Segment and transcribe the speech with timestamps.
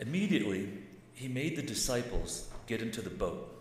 [0.00, 0.68] Immediately,
[1.12, 3.54] he made the disciples get into the boat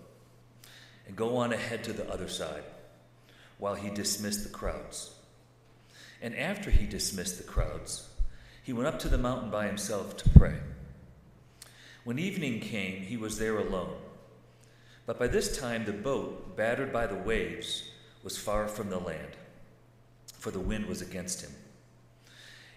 [1.05, 2.63] and go on ahead to the other side
[3.57, 5.11] while he dismissed the crowds.
[6.21, 8.07] And after he dismissed the crowds,
[8.63, 10.55] he went up to the mountain by himself to pray.
[12.05, 13.97] When evening came, he was there alone.
[15.05, 17.83] But by this time, the boat, battered by the waves,
[18.23, 19.35] was far from the land,
[20.37, 21.51] for the wind was against him.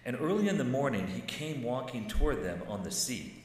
[0.05, 3.42] And early in the morning, he came walking toward them on the sea.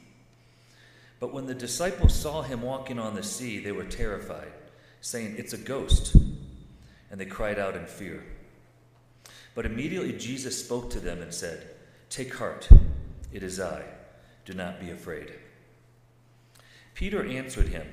[1.19, 4.51] But when the disciples saw him walking on the sea, they were terrified,
[5.01, 6.15] saying, It's a ghost.
[7.11, 8.23] And they cried out in fear.
[9.55, 11.67] But immediately Jesus spoke to them and said,
[12.09, 12.69] Take heart,
[13.33, 13.83] it is I.
[14.45, 15.31] Do not be afraid.
[16.93, 17.87] Peter answered him,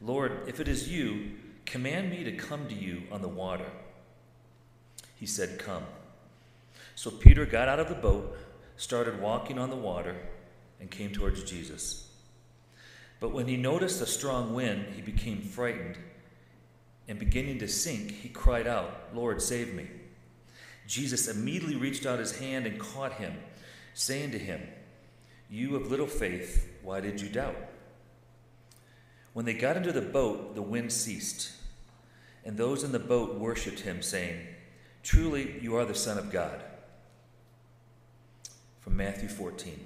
[0.00, 1.32] Lord, if it is you,
[1.66, 3.70] command me to come to you on the water.
[5.16, 5.84] He said, Come.
[6.94, 8.36] So Peter got out of the boat,
[8.76, 10.16] started walking on the water,
[10.80, 12.07] and came towards Jesus.
[13.20, 15.96] But when he noticed a strong wind, he became frightened,
[17.08, 19.88] and beginning to sink, he cried out, Lord, save me.
[20.86, 23.34] Jesus immediately reached out his hand and caught him,
[23.94, 24.60] saying to him,
[25.50, 27.56] You of little faith, why did you doubt?
[29.32, 31.52] When they got into the boat, the wind ceased,
[32.44, 34.40] and those in the boat worshipped him, saying,
[35.02, 36.62] Truly, you are the Son of God.
[38.80, 39.84] From Matthew 14.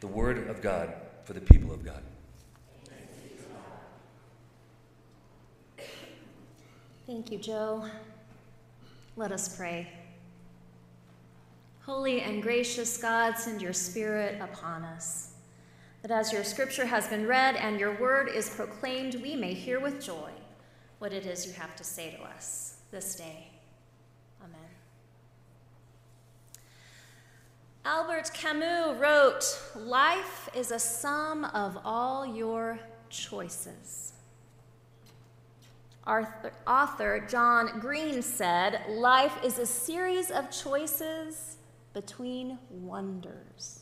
[0.00, 0.92] The word of God
[1.24, 2.02] for the people of God.
[7.08, 7.86] Thank you, Joe.
[9.16, 9.88] Let us pray.
[11.80, 15.30] Holy and gracious God, send your Spirit upon us,
[16.02, 19.80] that as your scripture has been read and your word is proclaimed, we may hear
[19.80, 20.30] with joy
[20.98, 23.48] what it is you have to say to us this day.
[24.44, 24.60] Amen.
[27.86, 32.78] Albert Camus wrote, Life is a sum of all your
[33.08, 34.12] choices.
[36.08, 41.58] Author John Green said, Life is a series of choices
[41.92, 43.80] between wonders.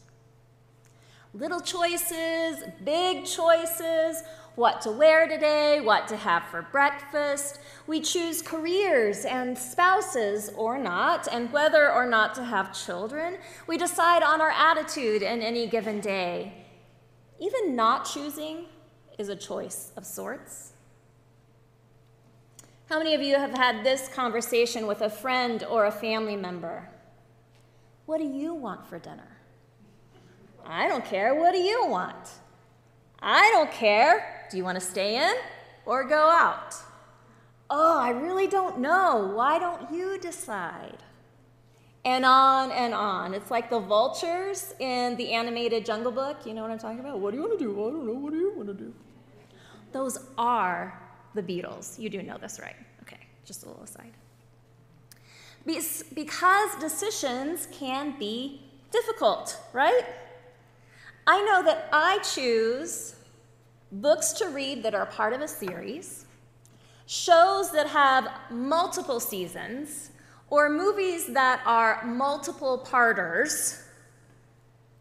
[1.32, 4.24] Little choices, big choices,
[4.56, 7.60] what to wear today, what to have for breakfast.
[7.86, 13.36] We choose careers and spouses or not, and whether or not to have children.
[13.68, 16.64] We decide on our attitude in any given day.
[17.38, 18.64] Even not choosing
[19.16, 20.72] is a choice of sorts.
[22.88, 26.88] How many of you have had this conversation with a friend or a family member?
[28.06, 29.38] What do you want for dinner?
[30.64, 31.34] I don't care.
[31.34, 32.30] What do you want?
[33.20, 34.46] I don't care.
[34.52, 35.34] Do you want to stay in
[35.84, 36.76] or go out?
[37.68, 39.32] Oh, I really don't know.
[39.34, 40.98] Why don't you decide?
[42.04, 43.34] And on and on.
[43.34, 46.46] It's like the vultures in the animated Jungle Book.
[46.46, 47.18] You know what I'm talking about?
[47.18, 47.72] What do you want to do?
[47.72, 48.12] I don't know.
[48.12, 48.94] What do you want to do?
[49.90, 51.02] Those are
[51.36, 51.98] the Beatles.
[51.98, 52.74] You do know this, right?
[53.02, 54.12] Okay, just a little aside.
[55.64, 60.04] Because decisions can be difficult, right?
[61.26, 63.16] I know that I choose
[63.90, 66.24] books to read that are part of a series,
[67.06, 70.10] shows that have multiple seasons,
[70.50, 73.82] or movies that are multiple parters,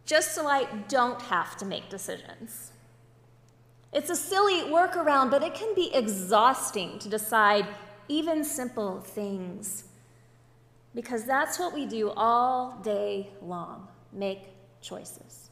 [0.06, 2.72] just so I don't have to make decisions.
[3.96, 7.66] It's a silly workaround, but it can be exhausting to decide
[8.10, 9.86] even simple things
[10.94, 14.50] because that's what we do all day long make
[14.82, 15.50] choices.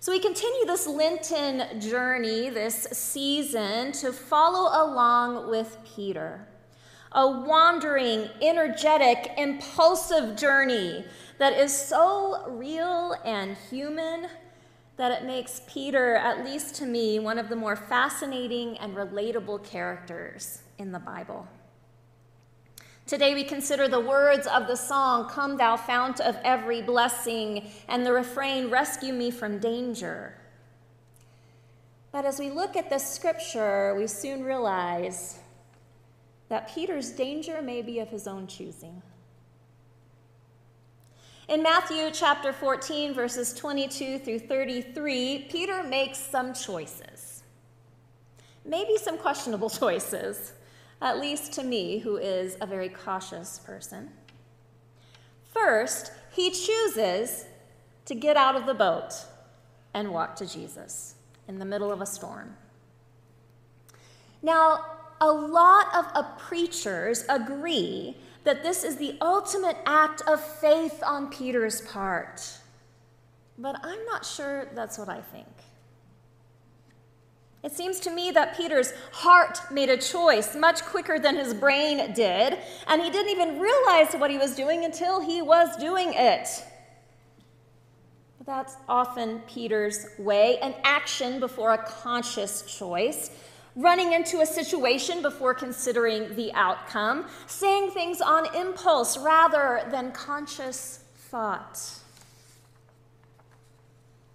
[0.00, 6.48] So we continue this Lenten journey, this season, to follow along with Peter.
[7.12, 11.04] A wandering, energetic, impulsive journey
[11.38, 14.26] that is so real and human
[14.96, 19.64] that it makes Peter, at least to me, one of the more fascinating and relatable
[19.64, 21.46] characters in the Bible.
[23.06, 28.06] Today we consider the words of the song, Come Thou Fount of Every Blessing, and
[28.06, 30.34] the refrain, Rescue Me from Danger.
[32.12, 35.38] But as we look at this scripture, we soon realize
[36.48, 39.02] that Peter's danger may be of his own choosing.
[41.48, 47.42] In Matthew chapter 14, verses 22 through 33, Peter makes some choices.
[48.64, 50.52] Maybe some questionable choices,
[51.00, 54.10] at least to me, who is a very cautious person.
[55.52, 57.46] First, he chooses
[58.04, 59.12] to get out of the boat
[59.94, 61.16] and walk to Jesus
[61.48, 62.56] in the middle of a storm.
[64.42, 64.86] Now,
[65.20, 71.80] a lot of preachers agree that this is the ultimate act of faith on Peter's
[71.82, 72.58] part.
[73.58, 75.46] But I'm not sure that's what I think.
[77.62, 82.12] It seems to me that Peter's heart made a choice much quicker than his brain
[82.12, 82.58] did,
[82.88, 86.48] and he didn't even realize what he was doing until he was doing it.
[88.38, 93.30] But that's often Peter's way an action before a conscious choice,
[93.74, 101.04] running into a situation before considering the outcome, saying things on impulse rather than conscious
[101.16, 101.98] thought.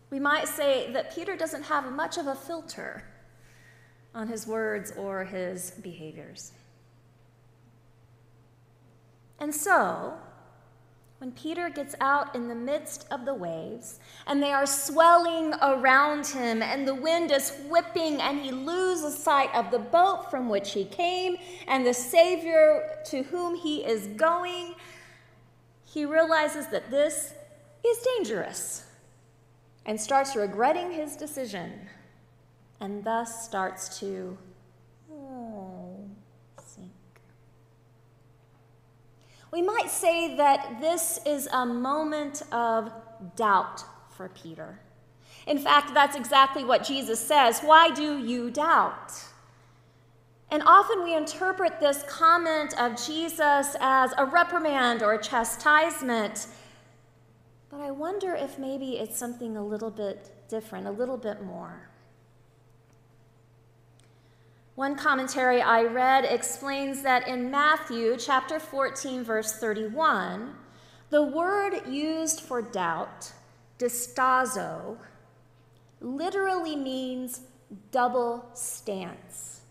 [0.09, 3.03] We might say that Peter doesn't have much of a filter
[4.15, 6.53] on his words or his behaviors.
[9.39, 10.17] And so,
[11.19, 16.27] when Peter gets out in the midst of the waves and they are swelling around
[16.27, 20.73] him and the wind is whipping and he loses sight of the boat from which
[20.73, 21.37] he came
[21.67, 24.75] and the Savior to whom he is going,
[25.85, 27.33] he realizes that this
[27.83, 28.85] is dangerous
[29.87, 31.71] and starts regretting his decision
[32.79, 34.37] and thus starts to
[35.11, 35.99] oh,
[36.63, 36.91] sink.
[39.51, 42.91] We might say that this is a moment of
[43.35, 43.83] doubt
[44.15, 44.79] for Peter.
[45.45, 47.61] In fact, that's exactly what Jesus says.
[47.61, 49.13] Why do you doubt?
[50.51, 56.47] And often we interpret this comment of Jesus as a reprimand or a chastisement.
[57.69, 61.89] But I wonder if maybe it's something a little bit different, a little bit more.
[64.77, 70.53] One commentary I read explains that in Matthew chapter 14, verse 31,
[71.09, 73.33] the word used for doubt,
[73.79, 74.97] distazo,
[75.99, 77.41] literally means
[77.89, 79.61] double stance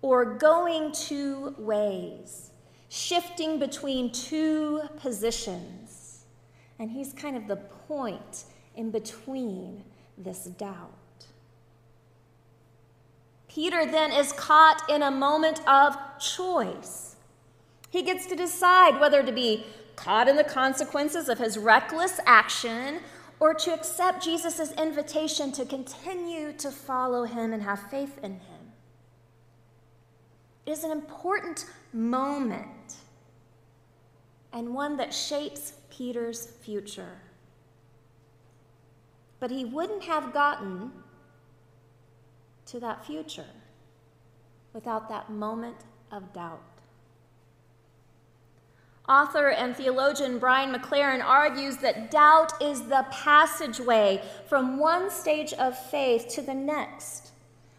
[0.00, 2.50] or going two ways,
[2.88, 6.24] shifting between two positions.
[6.80, 9.84] And he's kind of the point in between
[10.18, 11.01] this doubt.
[13.54, 17.16] Peter then is caught in a moment of choice.
[17.90, 23.00] He gets to decide whether to be caught in the consequences of his reckless action
[23.40, 28.72] or to accept Jesus' invitation to continue to follow him and have faith in him.
[30.64, 32.94] It is an important moment
[34.52, 37.20] and one that shapes Peter's future.
[39.40, 40.92] But he wouldn't have gotten
[42.72, 43.44] to that future
[44.72, 45.76] without that moment
[46.10, 46.62] of doubt.
[49.06, 55.76] Author and theologian Brian McLaren argues that doubt is the passageway from one stage of
[55.76, 57.32] faith to the next,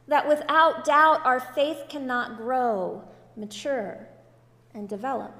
[0.07, 3.03] that without doubt, our faith cannot grow,
[3.35, 4.07] mature,
[4.75, 5.33] and develop.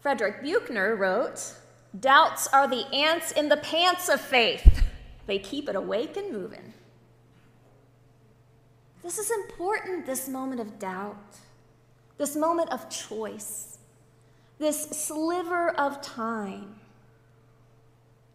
[0.00, 1.54] Frederick Buechner wrote,
[1.98, 4.84] Doubts are the ants in the pants of faith.
[5.26, 6.72] They keep it awake and moving.
[9.02, 11.16] This is important, this moment of doubt,
[12.18, 13.78] this moment of choice,
[14.58, 16.74] this sliver of time.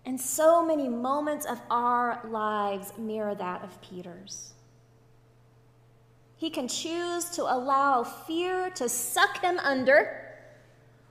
[0.05, 4.53] And so many moments of our lives mirror that of Peter's.
[6.37, 10.21] He can choose to allow fear to suck him under,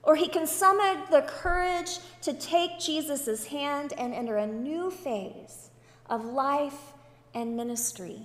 [0.02, 5.70] or he can summon the courage to take Jesus' hand and enter a new phase
[6.10, 6.92] of life
[7.34, 8.20] and ministry.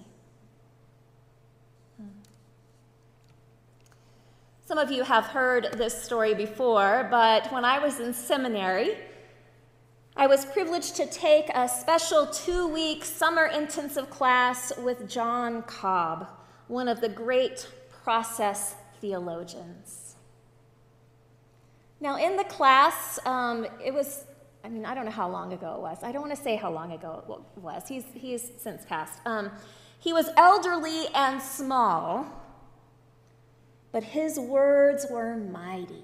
[4.69, 8.97] Some of you have heard this story before, but when I was in seminary,
[10.15, 16.27] I was privileged to take a special two week summer intensive class with John Cobb,
[16.67, 17.67] one of the great
[18.03, 20.13] process theologians.
[21.99, 24.25] Now, in the class, um, it was,
[24.63, 25.97] I mean, I don't know how long ago it was.
[26.03, 27.87] I don't want to say how long ago it was.
[27.87, 29.19] He's, he's since passed.
[29.25, 29.49] Um,
[29.97, 32.38] he was elderly and small
[33.91, 36.03] but his words were mighty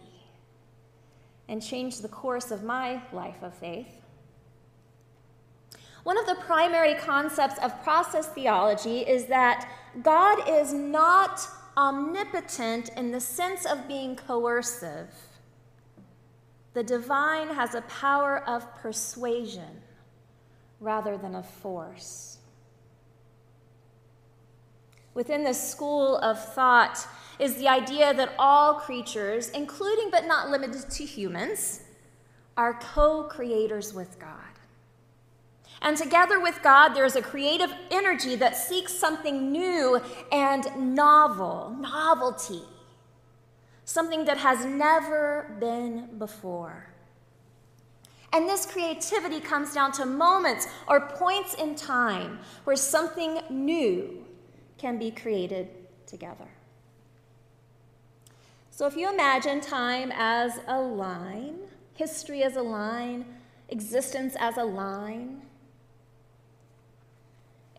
[1.48, 4.02] and changed the course of my life of faith.
[6.04, 9.68] One of the primary concepts of process theology is that
[10.04, 15.10] God is not omnipotent in the sense of being coercive.
[16.74, 19.82] The divine has a power of persuasion
[20.80, 22.38] rather than of force.
[25.14, 27.08] Within this school of thought,
[27.40, 31.82] is the idea that all creatures, including but not limited to humans,
[32.58, 34.30] are co creators with God.
[35.82, 40.02] And together with God, there is a creative energy that seeks something new
[40.32, 42.62] and novel, novelty,
[43.84, 46.90] something that has never been before.
[48.34, 54.26] And this creativity comes down to moments or points in time where something new
[54.78, 55.70] can be created
[56.06, 56.50] together.
[58.76, 61.60] So if you imagine time as a line,
[61.94, 63.24] history as a line,
[63.70, 65.44] existence as a line,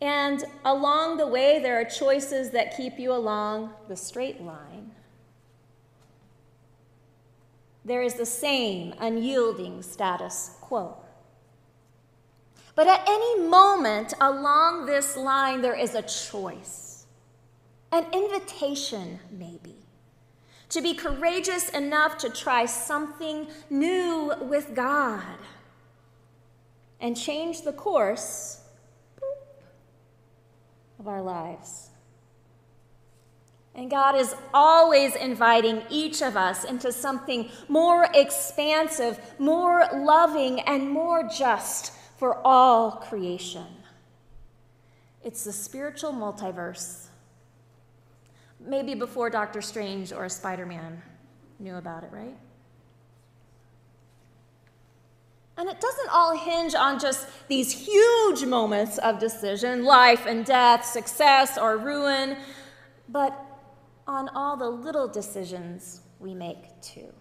[0.01, 4.93] and along the way, there are choices that keep you along the straight line.
[7.85, 10.97] There is the same unyielding status quo.
[12.75, 17.05] But at any moment along this line, there is a choice,
[17.93, 19.76] an invitation, maybe,
[20.69, 25.23] to be courageous enough to try something new with God
[27.01, 28.61] and change the course
[30.99, 31.91] of our lives.
[33.75, 40.91] And God is always inviting each of us into something more expansive, more loving, and
[40.91, 43.67] more just for all creation.
[45.23, 47.09] It's the spiritual multiverse.
[48.67, 51.01] Maybe before Doctor Strange or Spider Man
[51.59, 52.37] knew about it, right?
[55.59, 60.85] And it doesn't all hinge on just these huge moments of decision life and death,
[60.85, 62.37] success or ruin,
[63.09, 63.35] but
[64.07, 67.13] on all the little decisions we make too.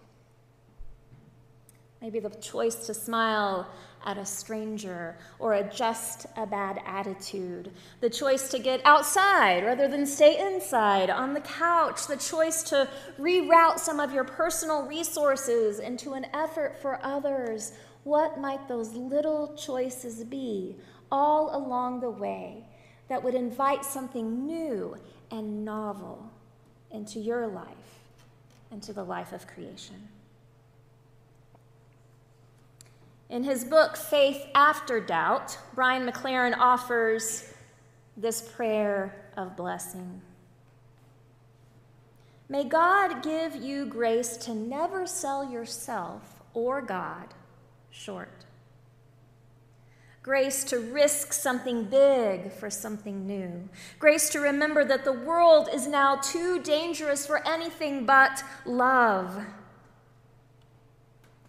[2.06, 3.66] Maybe the choice to smile
[4.04, 10.06] at a stranger or adjust a bad attitude, the choice to get outside rather than
[10.06, 16.12] stay inside on the couch, the choice to reroute some of your personal resources into
[16.12, 17.72] an effort for others.
[18.04, 20.76] What might those little choices be
[21.10, 22.68] all along the way
[23.08, 24.96] that would invite something new
[25.32, 26.30] and novel
[26.92, 27.98] into your life,
[28.70, 30.08] into the life of creation?
[33.28, 37.52] In his book, Faith After Doubt, Brian McLaren offers
[38.16, 40.22] this prayer of blessing.
[42.48, 47.34] May God give you grace to never sell yourself or God
[47.90, 48.44] short.
[50.22, 53.68] Grace to risk something big for something new.
[53.98, 59.44] Grace to remember that the world is now too dangerous for anything but love,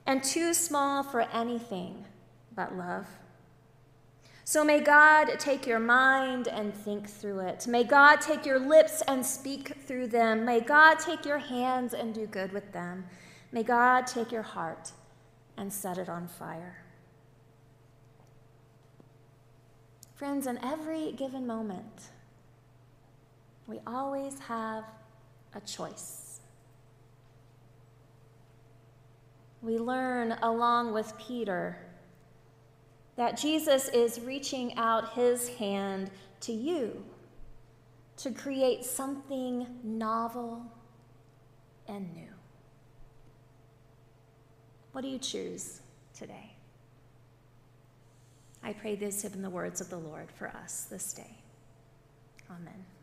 [0.08, 2.06] and too small for anything
[2.56, 3.06] but love.
[4.46, 7.68] So may God take your mind and think through it.
[7.68, 10.46] May God take your lips and speak through them.
[10.46, 13.04] May God take your hands and do good with them.
[13.52, 14.94] May God take your heart
[15.58, 16.78] and set it on fire.
[20.16, 22.10] Friends, in every given moment,
[23.68, 24.86] we always have
[25.54, 26.26] a choice.
[29.62, 31.78] We learn along with Peter
[33.16, 36.12] that Jesus is reaching out his hand
[36.42, 37.04] to you
[38.18, 40.62] to create something novel
[41.88, 42.28] and new.
[44.92, 45.82] What do you choose
[46.14, 46.54] today?
[48.64, 51.38] I pray this in the words of the Lord for us this day.
[52.50, 52.97] Amen.